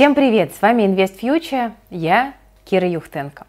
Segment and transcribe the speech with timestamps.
[0.00, 0.54] Всем привет!
[0.54, 2.32] С вами Invest Future, я
[2.64, 3.46] Кира Юхтенко.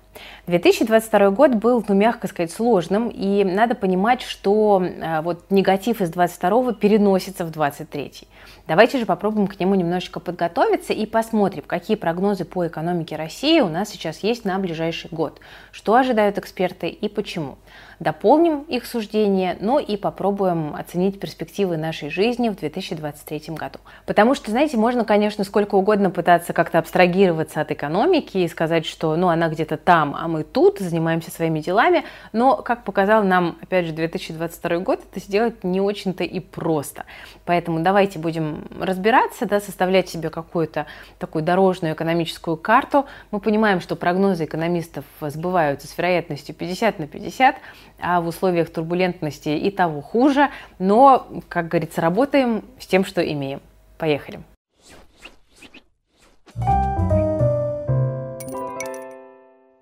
[0.51, 6.09] 2022 год был, ну, мягко сказать, сложным, и надо понимать, что э, вот негатив из
[6.11, 8.27] 22 переносится в 23.
[8.67, 13.67] Давайте же попробуем к нему немножечко подготовиться и посмотрим, какие прогнозы по экономике России у
[13.67, 15.39] нас сейчас есть на ближайший год,
[15.71, 17.57] что ожидают эксперты и почему
[18.01, 23.77] дополним их суждение, но и попробуем оценить перспективы нашей жизни в 2023 году.
[24.07, 29.15] Потому что, знаете, можно, конечно, сколько угодно пытаться как-то абстрагироваться от экономики и сказать, что
[29.15, 33.85] ну, она где-то там, а мы тут, занимаемся своими делами, но, как показал нам, опять
[33.85, 37.05] же, 2022 год, это сделать не очень-то и просто.
[37.45, 40.85] Поэтому давайте будем разбираться, да, составлять себе какую-то
[41.19, 43.05] такую дорожную экономическую карту.
[43.31, 47.55] Мы понимаем, что прогнозы экономистов сбываются с вероятностью 50 на 50,
[47.99, 50.49] а в условиях турбулентности и того хуже.
[50.79, 53.61] Но, как говорится, работаем с тем, что имеем.
[53.97, 54.39] Поехали.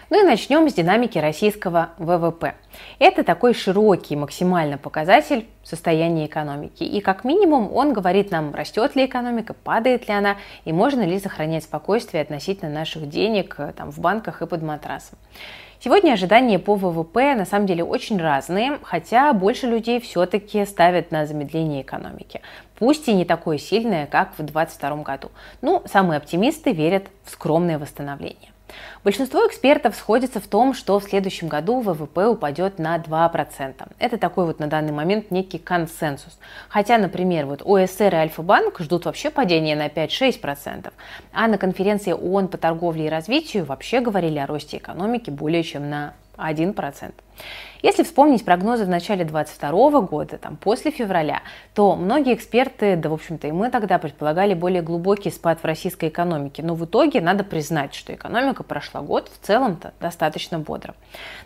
[0.09, 2.56] Ну и начнем с динамики российского ВВП.
[2.97, 6.83] Это такой широкий максимально показатель состояния экономики.
[6.83, 11.20] И как минимум он говорит нам, растет ли экономика, падает ли она, и можно ли
[11.20, 15.20] сохранять спокойствие относительно наших денег э, там, в банках и под матрасом.
[15.80, 21.28] Сегодня ожидания по ВВП на самом деле очень разные, хотя больше людей все-таки ставят на
[21.28, 22.42] замедление экономики.
[22.80, 25.30] Пусть и не такое сильное, как в 2022 году.
[25.61, 28.52] Ну, самые оптимисты верят в скромное восстановление.
[29.03, 33.88] Большинство экспертов сходится в том, что в следующем году ВВП упадет на 2%.
[34.00, 36.38] Это такой вот на данный момент некий консенсус.
[36.67, 40.92] Хотя, например, вот ОСР и Альфа-банк ждут вообще падения на 5-6%,
[41.31, 45.89] а на конференции ООН по торговле и развитию вообще говорили о росте экономики более чем
[45.89, 47.14] на 1%.
[47.81, 53.13] Если вспомнить прогнозы в начале 2022 года, там, после февраля, то многие эксперты, да, в
[53.13, 56.61] общем-то, и мы тогда предполагали более глубокий спад в российской экономике.
[56.61, 60.94] Но в итоге надо признать, что экономика прошла год в целом-то достаточно бодро.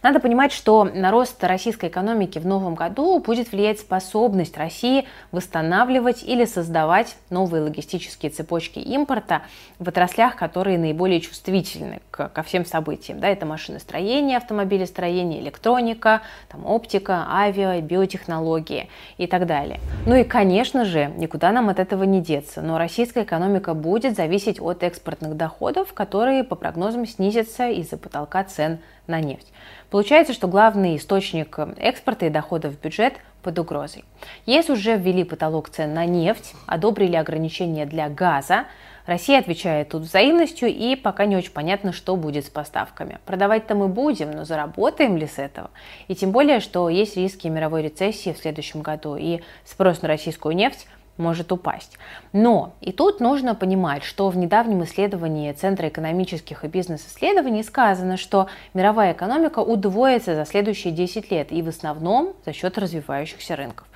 [0.02, 6.24] Надо понимать, что на рост российской экономики в новом году будет влиять способность России восстанавливать
[6.24, 9.44] или создавать новые логистические цепочки импорта
[9.78, 13.20] в отраслях, которые наиболее чувствительны ко всем событиям.
[13.20, 19.80] Да, это машиностроение, автомобилестроение, электроника, там, оптика, авиа, биотехнологии и так далее.
[20.06, 24.60] Ну и, конечно же, никуда нам от этого не деться, но российская экономика будет зависеть
[24.60, 29.48] от экспортных доходов, которые, по прогнозам, снизятся из-за потолка цен на нефть.
[29.90, 33.14] Получается, что главный источник экспорта и доходов в бюджет
[33.44, 34.06] под угрозой.
[34.46, 38.66] ЕС уже ввели потолок цен на нефть, одобрили ограничения для газа,
[39.06, 43.20] Россия отвечает тут взаимностью, и пока не очень понятно, что будет с поставками.
[43.26, 45.70] Продавать-то мы будем, но заработаем ли с этого?
[46.08, 50.56] И тем более, что есть риски мировой рецессии в следующем году, и спрос на российскую
[50.56, 50.88] нефть
[51.18, 51.98] может упасть.
[52.32, 58.48] Но и тут нужно понимать, что в недавнем исследовании Центра экономических и бизнес-исследований сказано, что
[58.74, 63.88] мировая экономика удвоится за следующие 10 лет и в основном за счет развивающихся рынков.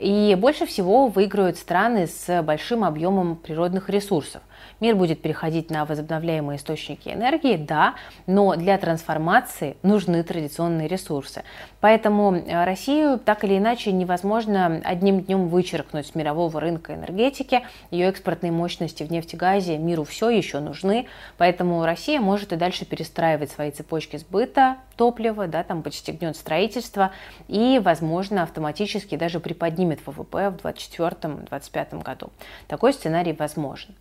[0.00, 4.40] И больше всего выиграют страны с большим объемом природных ресурсов.
[4.80, 7.96] Мир будет переходить на возобновляемые источники энергии, да,
[8.26, 11.42] но для трансформации нужны традиционные ресурсы.
[11.80, 17.62] Поэтому э, Россию так или иначе невозможно одним днем вычеркнуть с мирового рынка энергетики.
[17.90, 21.06] Ее экспортные мощности в нефтегазе миру все еще нужны,
[21.38, 27.10] поэтому Россия может и дальше перестраивать свои цепочки сбыта топлива, да, там подстегнет строительство
[27.48, 32.30] и, возможно, автоматически даже приподнимет ВВП в 2024-2025 году.
[32.68, 33.94] Такой сценарий возможен.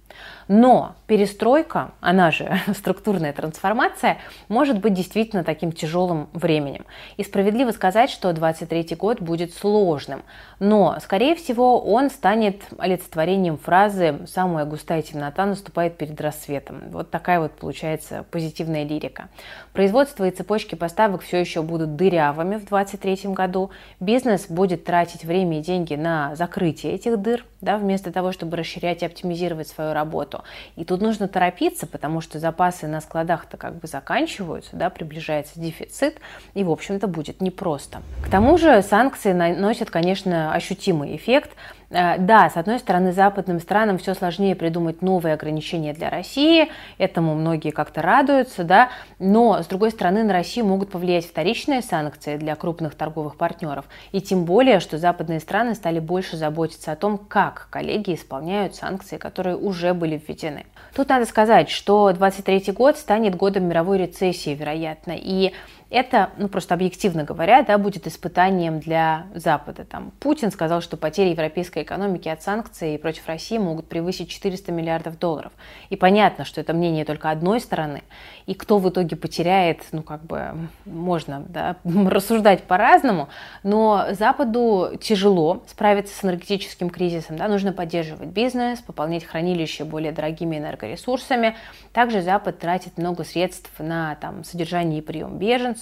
[0.50, 4.17] Но перестройка, она же структурная трансформация,
[4.50, 6.85] может быть действительно таким тяжелым временем.
[7.16, 10.24] И справедливо сказать, что 2023 год будет сложным.
[10.59, 16.81] Но, скорее всего, он станет олицетворением фразы «самая густая темнота наступает перед рассветом».
[16.91, 19.29] Вот такая вот получается позитивная лирика.
[19.74, 23.72] Производство и цепочки поставок все еще будут дырявыми в 2023 году.
[24.00, 29.02] Бизнес будет тратить время и деньги на закрытие этих дыр, да, вместо того, чтобы расширять
[29.02, 30.44] и оптимизировать свою работу.
[30.75, 36.17] И тут нужно торопиться, потому что запасы на складах-то как бы заканчиваются, да, приближается дефицит,
[36.53, 38.02] и, в общем-то, будет непросто.
[38.23, 41.52] К тому же санкции наносят, конечно, ощутимый эффект–
[41.90, 47.34] Э, да, с одной стороны, западным странам все сложнее придумать новые ограничения для России, этому
[47.35, 52.56] многие как-то радуются, да, но, с другой стороны, на Россию могут повлиять вторичные санкции для
[52.56, 57.67] крупных торговых партнеров, и тем более, что западные страны стали больше заботиться о том, как
[57.72, 60.66] коллеги исполняют санкции, которые уже были введены.
[60.94, 65.53] Тут надо сказать, что 2023 год станет годом мировой рецессии, вероятно, и
[65.90, 69.86] это, ну просто объективно говоря, да, будет испытанием для Запада.
[69.86, 75.18] Там, Путин сказал, что потери европейской экономики от санкций против России могут превысить 400 миллиардов
[75.18, 75.52] долларов.
[75.90, 78.03] И понятно, что это мнение только одной стороны.
[78.46, 83.30] И кто в итоге потеряет, ну как бы можно да, рассуждать по-разному,
[83.64, 87.38] но Западу тяжело справиться с энергетическим кризисом.
[87.38, 91.56] Да, нужно поддерживать бизнес, пополнять хранилище более дорогими энергоресурсами.
[91.94, 95.78] Также Запад тратит много средств на там, содержание и прием беженцев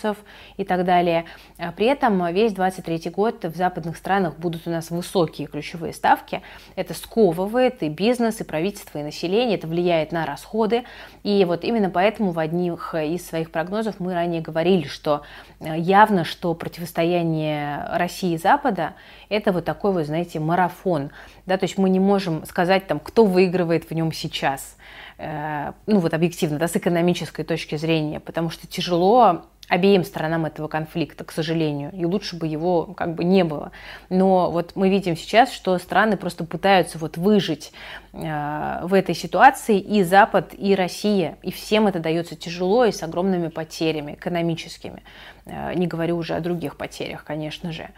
[0.58, 1.26] и так далее.
[1.58, 6.42] А при этом весь 23 год в западных странах будут у нас высокие ключевые ставки.
[6.76, 9.58] Это сковывает и бизнес, и правительство, и население.
[9.58, 10.84] Это влияет на расходы.
[11.24, 15.24] И вот именно поэтому в одних из своих прогнозов мы ранее говорили, что
[15.60, 18.94] э, явно, что противостояние России и Запада–
[19.30, 21.12] это вот такой вот, знаете, марафон.
[21.46, 24.77] Да, то есть мы не можем сказать, там, кто выигрывает в нем сейчас
[25.20, 31.24] ну вот объективно, да, с экономической точки зрения, потому что тяжело обеим сторонам этого конфликта,
[31.24, 33.72] к сожалению, и лучше бы его как бы не было.
[34.10, 37.74] Но вот мы видим сейчас, что страны просто пытаются вот выжить
[38.14, 43.04] э, в этой ситуации и Запад, и Россия, и всем это дается тяжело и с
[43.04, 45.04] огромными потерями экономическими,
[45.46, 47.90] э, не говорю уже о других потерях, конечно же.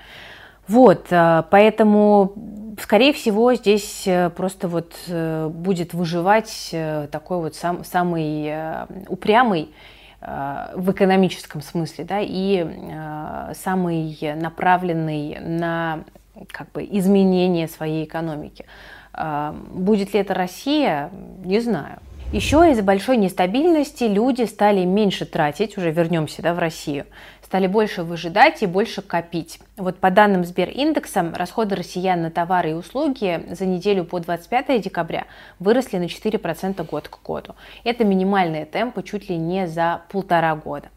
[0.69, 2.33] Вот, э, поэтому,
[2.79, 6.73] скорее всего, здесь э, просто вот э, будет выживать
[7.11, 8.53] такой вот сам, самый
[9.07, 9.69] упрямый
[10.21, 12.67] в экономическом смысле, да, и
[13.53, 16.03] самый направленный на
[16.51, 18.65] как бы изменение своей экономики.
[19.71, 21.09] Будет ли это Россия,
[21.45, 21.99] не знаю.
[22.33, 27.05] Еще из-за большой нестабильности люди стали меньше тратить, уже вернемся да, в Россию,
[27.49, 29.59] стали больше выжидать и больше копить.
[29.75, 35.25] Вот по данным Сбериндекса, расходы россиян на товары и услуги за неделю по 25 декабря
[35.57, 37.55] выросли на 4% год к году.
[37.83, 40.89] Это минимальные темпы чуть ли не за полтора года.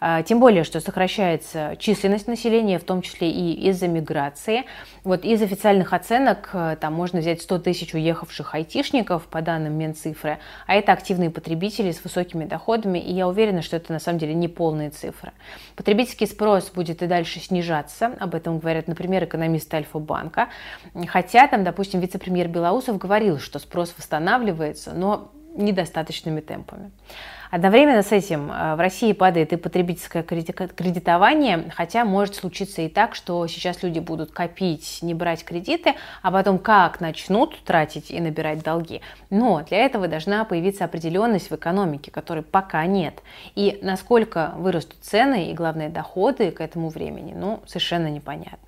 [0.00, 4.64] А, тем более, что сокращается численность населения, в том числе и из-за миграции.
[5.04, 10.38] Вот из официальных оценок э, там можно взять 100 тысяч уехавших айтишников, по данным Минцифры,
[10.66, 14.32] а это активные потребители с высокими доходами, и я уверена, что это на самом деле
[14.32, 15.32] не полные цифры.
[15.76, 20.48] Потребительский спрос будет и дальше снижаться, об этом говорят, например, экономисты Альфа-банка,
[21.08, 26.90] хотя там, допустим, вице-премьер Белоусов говорил, что спрос восстанавливается, но недостаточными темпами.
[27.50, 33.16] Одновременно с этим э, в России падает и потребительское кредитование, хотя может случиться и так,
[33.16, 38.62] что сейчас люди будут копить, не брать кредиты, а потом как начнут тратить и набирать
[38.62, 39.00] долги.
[39.30, 43.20] Но для этого должна появиться определенность в экономике, которой пока нет.
[43.56, 48.58] И насколько вырастут цены и, главное, доходы к этому времени, ну, совершенно непонятно.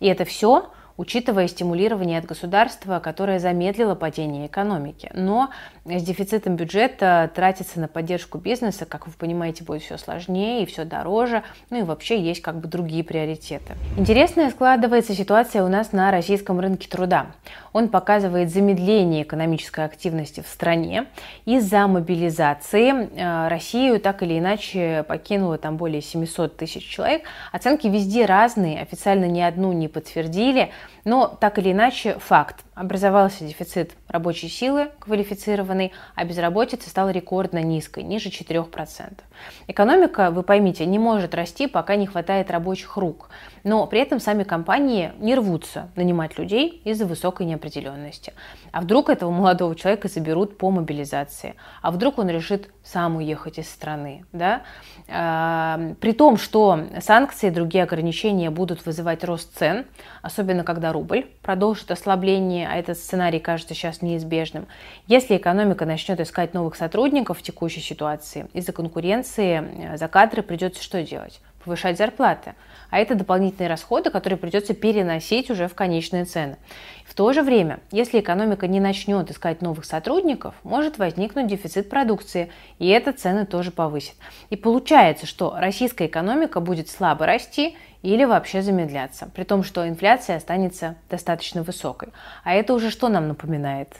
[0.00, 5.10] И это все учитывая стимулирование от государства, которое замедлило падение экономики.
[5.14, 5.50] Но
[5.84, 10.84] с дефицитом бюджета тратиться на поддержку бизнеса, как вы понимаете, будет все сложнее и все
[10.84, 13.74] дороже, ну и вообще есть как бы другие приоритеты.
[13.96, 17.26] Интересная складывается ситуация у нас на российском рынке труда.
[17.72, 21.06] Он показывает замедление экономической активности в стране.
[21.44, 27.22] Из-за мобилизации э, Россию так или иначе покинуло там более 700 тысяч человек.
[27.52, 30.70] Оценки везде разные, официально ни одну не подтвердили.
[31.04, 32.65] Но так или иначе факт.
[32.76, 39.14] Образовался дефицит рабочей силы квалифицированной, а безработица стала рекордно низкой, ниже 4%.
[39.66, 43.30] Экономика, вы поймите, не может расти, пока не хватает рабочих рук.
[43.64, 48.34] Но при этом сами компании не рвутся нанимать людей из-за высокой неопределенности.
[48.72, 51.54] А вдруг этого молодого человека заберут по мобилизации?
[51.80, 54.24] А вдруг он решит сам уехать из страны?
[54.32, 54.62] Да?
[55.08, 59.86] А, при том, что санкции и другие ограничения будут вызывать рост цен,
[60.20, 64.66] особенно когда рубль продолжит ослабление, а этот сценарий кажется сейчас неизбежным.
[65.06, 70.82] Если экономика начнет искать новых сотрудников в текущей ситуации, из-за конкуренции э, за кадры придется
[70.82, 71.40] что делать?
[71.66, 72.54] повышать зарплаты.
[72.90, 76.56] А это дополнительные расходы, которые придется переносить уже в конечные цены.
[77.04, 82.50] В то же время, если экономика не начнет искать новых сотрудников, может возникнуть дефицит продукции,
[82.78, 84.14] и это цены тоже повысит.
[84.50, 90.36] И получается, что российская экономика будет слабо расти или вообще замедляться, при том, что инфляция
[90.36, 92.10] останется достаточно высокой.
[92.44, 93.96] А это уже что нам напоминает?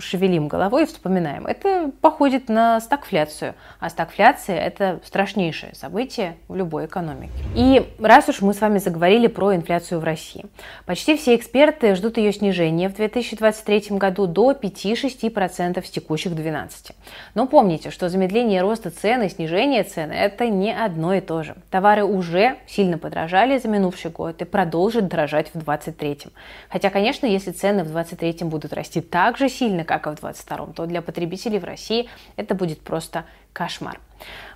[0.00, 1.46] Шевелим головой и вспоминаем.
[1.46, 7.32] Это походит на стагфляцию, а стагфляция– это страшнейшее событие в любой экономике.
[7.56, 10.44] И раз уж мы с вами заговорили про инфляцию в России,
[10.84, 16.92] почти все эксперты ждут ее снижения в 2023 году до 5-6% с текущих 12%.
[17.34, 21.56] Но помните, что замедление роста цен и снижение цен– это не одно и то же.
[21.70, 26.32] Товары уже сильно подорожали дорожали за минувший год и продолжат дорожать в 2023.
[26.68, 30.74] Хотя, конечно, если цены в 2023 будут расти так же сильно, как и в 2022,
[30.74, 34.00] то для потребителей в России это будет просто кошмар.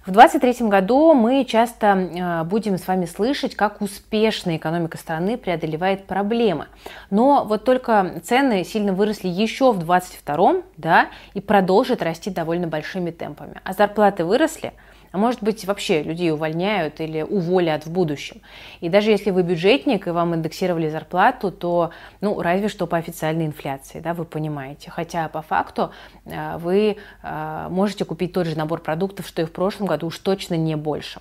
[0.05, 6.07] В 2023 году мы часто э, будем с вами слышать, как успешно экономика страны преодолевает
[6.07, 6.67] проблемы.
[7.11, 13.13] Но вот только цены сильно выросли еще в 2022 да, и продолжат расти довольно большими
[13.13, 13.61] темпами.
[13.63, 14.73] А зарплаты выросли–
[15.13, 18.41] а может быть, вообще людей увольняют или уволят в будущем.
[18.81, 23.47] И даже если вы бюджетник и вам индексировали зарплату, то, ну, разве что по официальной
[23.47, 24.91] инфляции, да, вы понимаете.
[24.91, 25.91] Хотя по факту
[26.25, 30.19] э, вы э, можете купить тот же набор продуктов, что и в прошлом году, уж
[30.19, 31.21] точно не больше.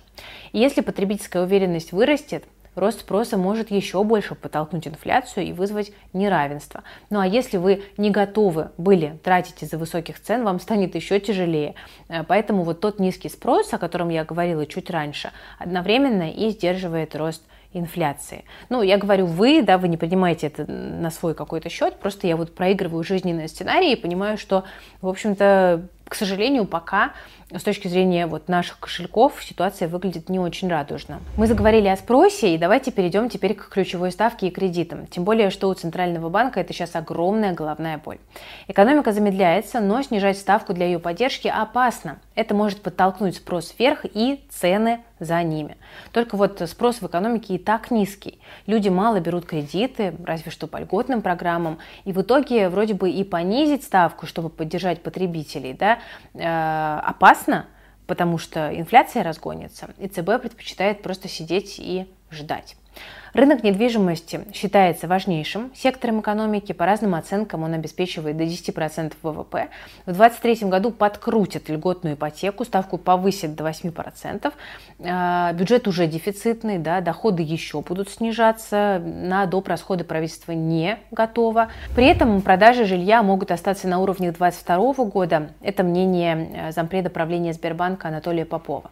[0.52, 2.44] И если потребительская уверенность вырастет,
[2.76, 6.84] рост спроса может еще больше подтолкнуть инфляцию и вызвать неравенство.
[7.10, 11.74] Ну а если вы не готовы были тратить из-за высоких цен, вам станет еще тяжелее.
[12.08, 17.16] Э, поэтому вот тот низкий спрос, о котором я говорила чуть раньше, одновременно и сдерживает
[17.16, 17.42] рост
[17.72, 18.44] инфляции.
[18.68, 22.36] Ну, я говорю вы, да, вы не понимаете это на свой какой-то счет, просто я
[22.36, 24.64] вот проигрываю жизненные сценарии и понимаю, что,
[25.00, 27.12] в общем-то, к сожалению, пока
[27.54, 31.20] с точки зрения вот наших кошельков ситуация выглядит не очень радужно.
[31.36, 35.06] Мы заговорили о спросе, и давайте перейдем теперь к ключевой ставке и кредитам.
[35.06, 38.18] Тем более, что у Центрального банка это сейчас огромная головная боль.
[38.66, 42.18] Экономика замедляется, но снижать ставку для ее поддержки опасно.
[42.34, 45.76] Это может подтолкнуть спрос вверх и цены за ними.
[46.12, 48.38] Только вот спрос в экономике и так низкий.
[48.66, 51.78] Люди мало берут кредиты, разве что по льготным программам.
[52.04, 55.98] И в итоге вроде бы и понизить ставку, чтобы поддержать потребителей, да,
[56.34, 57.00] э,
[57.36, 57.66] опасно,
[58.06, 59.90] потому что инфляция разгонится.
[59.98, 62.76] И ЦБ предпочитает просто сидеть и ждать.
[63.36, 66.72] Рынок недвижимости считается важнейшим сектором экономики.
[66.72, 69.68] По разным оценкам он обеспечивает до 10% ВВП.
[70.06, 74.54] В 2023 году подкрутят льготную ипотеку, ставку повысят до 8%.
[75.00, 79.02] А, бюджет уже дефицитный, да, доходы еще будут снижаться.
[79.04, 79.68] На доп.
[79.68, 81.68] расходы правительство не готово.
[81.94, 85.50] При этом продажи жилья могут остаться на уровне 2022 года.
[85.60, 88.90] Это мнение э, зампреда правления Сбербанка Анатолия Попова.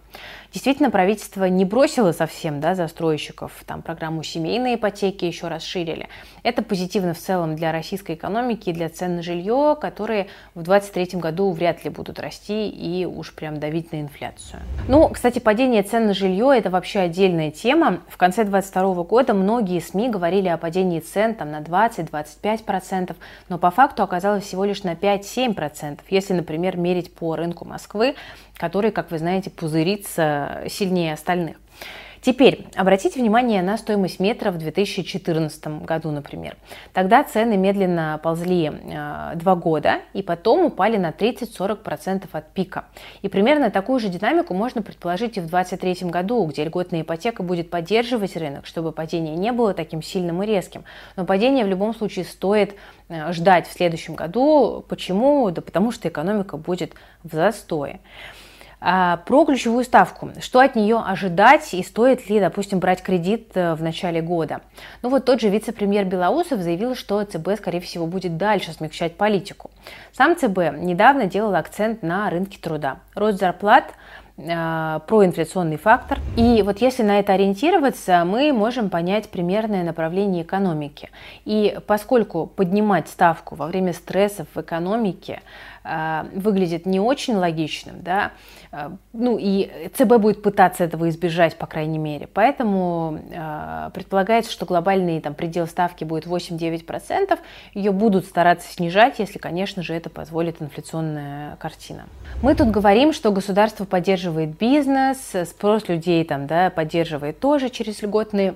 [0.53, 6.09] Действительно, правительство не бросило совсем да, застройщиков, там программу семейной ипотеки еще расширили.
[6.43, 11.21] Это позитивно в целом для российской экономики и для цен на жилье, которые в 2023
[11.21, 14.61] году вряд ли будут расти и уж прям давить на инфляцию.
[14.89, 18.01] Ну, кстати, падение цен на жилье– это вообще отдельная тема.
[18.09, 23.15] В конце 2022 года многие СМИ говорили о падении цен там, на 20-25%,
[23.49, 28.17] но по факту оказалось всего лишь на 5-7%, если, например, мерить по рынку Москвы,
[28.57, 31.57] который, как вы знаете, пузырится сильнее остальных.
[32.25, 36.57] Теперь обратите внимание на стоимость метра в 2014 году, например.
[36.95, 42.87] Тогда цены медленно ползли э, два года и потом упали на 30-40% от пика.
[43.21, 47.69] И примерно такую же динамику можно предположить и в 2023 году, где льготная ипотека будет
[47.69, 50.85] поддерживать рынок, чтобы падение не было таким сильным и резким.
[51.17, 52.75] Но падение в любом случае стоит
[53.11, 54.83] э, ждать в следующем году.
[54.89, 55.51] Почему?
[55.51, 58.01] Да потому что экономика будет в застое.
[58.81, 60.31] А, про ключевую ставку.
[60.41, 64.61] Что от нее ожидать и стоит ли, допустим, брать кредит э, в начале года?
[65.03, 69.71] Ну вот тот же вице-премьер Белоусов заявил, что ЦБ, скорее всего, будет дальше смягчать политику.
[70.13, 72.99] Сам ЦБ недавно делал акцент на рынке труда.
[73.15, 73.85] Рост зарплат
[74.37, 76.19] э, проинфляционный фактор.
[76.37, 81.11] И вот если на это ориентироваться, мы можем понять примерное направление экономики.
[81.47, 85.41] И поскольку поднимать ставку во время стрессов в экономике
[85.85, 88.33] выглядит не очень логичным, да,
[88.73, 92.27] э, ну и ЦБ будет пытаться этого избежать, по крайней мере.
[92.27, 97.39] Поэтому э, предполагается, что глобальный там, предел ставки будет 8-9%.
[97.75, 102.07] Ее будут стараться снижать, если, конечно же, это позволит инфляционная картина.
[102.43, 108.55] Мы тут говорим, что государство поддерживает бизнес, спрос людей там, да, поддерживает тоже через льготные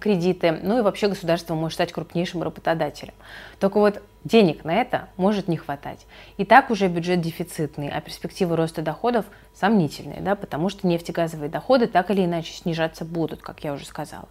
[0.00, 3.14] кредиты, ну и вообще государство может стать крупнейшим работодателем.
[3.58, 6.06] Только вот денег на это может не хватать.
[6.36, 11.86] И так уже бюджет дефицитный, а перспективы роста доходов сомнительные, да, потому что нефтегазовые доходы
[11.86, 14.28] так или иначе снижаться будут, как я уже сказала.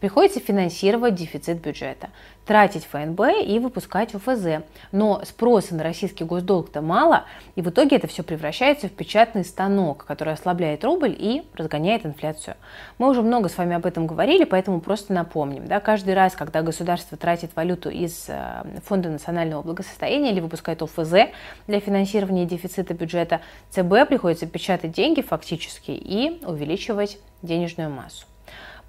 [0.00, 2.08] Приходится финансировать дефицит бюджета,
[2.46, 4.64] тратить ФНБ и выпускать ОФЗ.
[4.92, 7.24] Но спроса на российский госдолг-то мало,
[7.54, 12.56] и в итоге это все превращается в печатный станок, который ослабляет рубль и разгоняет инфляцию.
[12.96, 15.66] Мы уже много с вами об этом говорили, поэтому просто напомним.
[15.66, 21.30] Да, каждый раз, когда государство тратит валюту из э, Фонда национального благосостояния или выпускает ОФЗ
[21.66, 28.26] для финансирования дефицита бюджета, ЦБ приходится печатать деньги фактически и увеличивать денежную массу.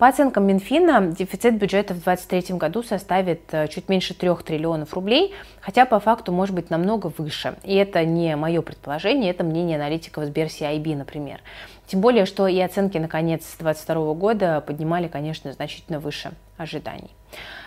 [0.02, 5.32] По оценкам Минфина, дефицит бюджета в 2023 году составит э, чуть меньше 3 триллионов рублей,
[5.60, 7.54] хотя по факту может быть намного выше.
[7.64, 11.40] И это не мое предположение, это мнение аналитиков Сбер CIB, например.
[11.86, 17.12] Тем более, что и оценки на конец 2022 года поднимали, конечно, значительно выше ожиданий.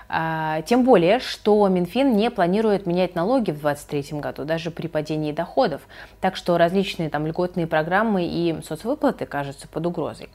[0.09, 5.33] А, тем более, что Минфин не планирует менять налоги в 2023 году, даже при падении
[5.33, 5.83] доходов.
[6.21, 10.29] Так что различные там льготные программы и соцвыплаты кажутся под угрозой.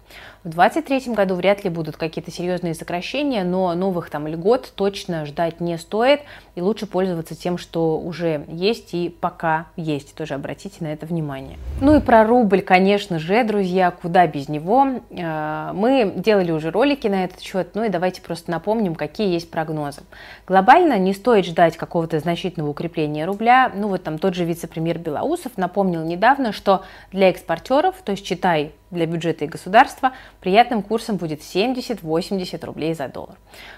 [0.44, 5.60] В 2023 году вряд ли будут какие-то серьезные сокращения, но новых там льгот точно ждать
[5.60, 6.22] не стоит.
[6.56, 10.16] И лучше пользоваться тем, что уже есть и пока есть.
[10.16, 11.58] Тоже обратите на это внимание.
[11.82, 15.02] Ну и про рубль, конечно же, друзья, куда без него.
[15.12, 19.50] А, мы делали уже ролики на этот счет, ну и давайте просто напомним, какие есть
[19.50, 20.04] прогнозам.
[20.48, 23.72] Глобально не стоит ждать какого-то значительного укрепления рубля.
[23.74, 28.74] Ну вот там тот же вице-премьер Белоусов напомнил недавно, что для экспортеров, то есть читай
[28.92, 33.36] для бюджета и государства, приятным курсом будет 70-80 рублей за доллар.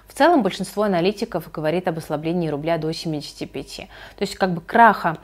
[0.07, 3.75] В целом большинство аналитиков говорит об ослаблении рубля до 75.
[3.77, 5.17] То есть как бы краха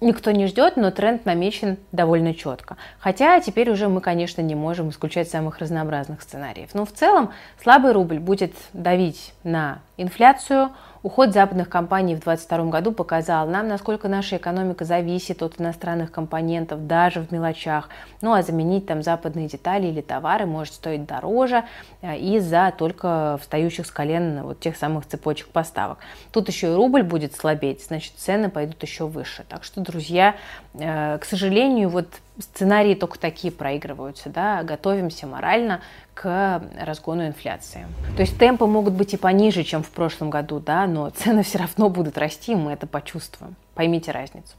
[0.00, 2.76] никто не ждет, но тренд намечен довольно четко.
[2.98, 6.70] Хотя теперь уже мы, конечно, не можем исключать самых разнообразных сценариев.
[6.74, 10.70] Но в целом слабый рубль будет давить на инфляцию,
[11.02, 16.86] Уход западных компаний в 2022 году показал нам, насколько наша экономика зависит от иностранных компонентов,
[16.86, 17.88] даже в мелочах.
[18.20, 21.64] Ну а заменить там западные детали или товары может стоить дороже
[22.02, 25.98] э, из-за только встающих с колен вот тех самых цепочек поставок.
[26.32, 29.46] Тут еще и рубль будет слабеть, значит цены пойдут еще выше.
[29.48, 30.36] Так что, друзья,
[30.74, 32.08] э, к сожалению, вот
[32.42, 35.80] сценарии только такие проигрываются, да, готовимся морально
[36.14, 37.86] к разгону инфляции.
[38.16, 41.58] То есть темпы могут быть и пониже, чем в прошлом году, да, но цены все
[41.58, 43.56] равно будут расти, мы это почувствуем.
[43.80, 44.56] Поймите разницу.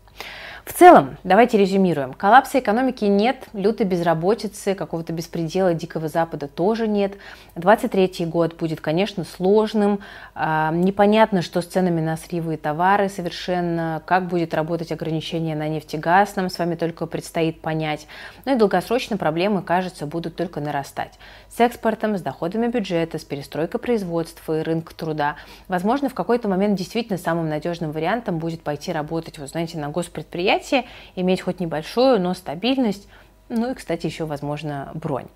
[0.65, 2.13] В целом, давайте резюмируем.
[2.13, 7.13] Коллапса экономики нет, лютой безработицы, какого-то беспредела Дикого Запада тоже нет.
[7.55, 10.01] 23 год будет, конечно, сложным.
[10.35, 15.95] А, непонятно, что с ценами на сырьевые товары совершенно, как будет работать ограничение на нефть
[15.95, 18.07] и газ, нам с вами только предстоит понять.
[18.45, 21.17] Ну и долгосрочно проблемы, кажется, будут только нарастать.
[21.49, 25.37] С экспортом, с доходами бюджета, с перестройкой производства и рынка труда.
[25.67, 30.21] Возможно, в какой-то момент действительно самым надежным вариантом будет пойти работать, вы знаете, на госпредприятие,
[30.31, 33.07] предприятие, иметь хоть небольшую, но стабильность,
[33.49, 35.27] ну и, кстати, еще, возможно, бронь.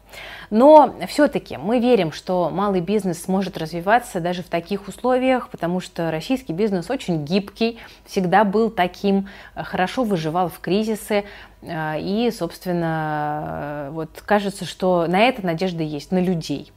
[0.50, 6.12] Но все-таки мы верим, что малый бизнес сможет развиваться даже в таких условиях, потому что
[6.12, 11.25] российский бизнес очень гибкий, всегда был таким, хорошо выживал в кризисы.
[11.62, 16.71] Э, и, собственно, вот кажется, что на это надежда есть, на людей.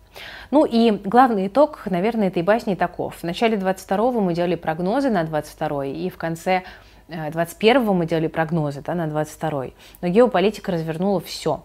[0.51, 3.17] Ну и главный итог, наверное, этой басни таков.
[3.17, 6.65] В начале 22 мы делали прогнозы на 22 и в конце
[7.09, 11.63] 21-го мы делали прогнозы да, на 22-й, но геополитика развернула все.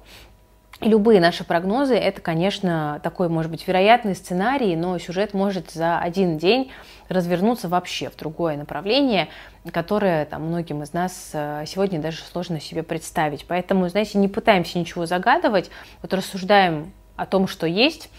[0.81, 5.99] И любые наши прогнозы– это, конечно, такой, может быть, вероятный сценарий, но сюжет может за
[5.99, 6.71] один день
[7.07, 9.29] развернуться вообще в другое направление,
[9.71, 13.45] которое там, многим из нас э, сегодня даже сложно себе представить.
[13.47, 15.69] Поэтому, знаете, не пытаемся ничего загадывать,
[16.01, 18.09] вот рассуждаем о том, что есть,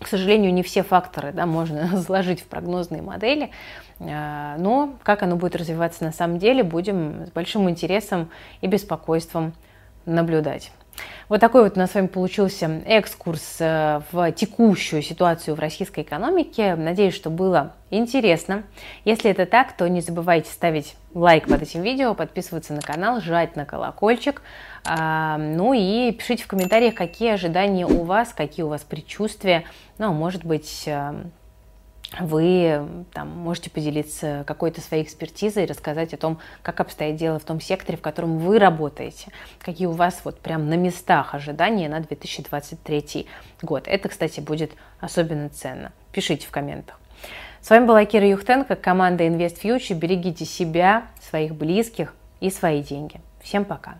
[0.00, 3.50] к сожалению, не все факторы да, можно заложить в прогнозные модели, э,
[3.98, 8.30] но как оно будет развиваться на самом деле, будем с большим интересом
[8.60, 9.54] и беспокойством
[10.06, 10.72] наблюдать.
[11.28, 16.02] Вот такой вот у нас с вами получился экскурс э, в текущую ситуацию в российской
[16.02, 16.74] экономике.
[16.74, 18.64] Надеюсь, что было интересно.
[19.04, 23.56] Если это так, то не забывайте ставить лайк под этим видео, подписываться на канал, жать
[23.56, 24.42] на колокольчик.
[24.84, 29.64] А, ну и пишите в комментариях, какие ожидания у вас, какие у вас предчувствия.
[29.98, 31.14] Ну, а может быть, э,
[32.20, 37.60] вы там, можете поделиться какой-то своей экспертизой, рассказать о том, как обстоит дело в том
[37.60, 43.26] секторе, в котором вы работаете, какие у вас вот прям на местах ожидания на 2023
[43.62, 43.84] год.
[43.86, 45.92] Это, кстати, будет особенно ценно.
[46.12, 47.00] Пишите в комментах.
[47.60, 49.94] С вами была Кира Юхтенко, команда Invest Future.
[49.94, 53.20] Берегите себя, своих близких и свои деньги.
[53.42, 53.98] Всем пока!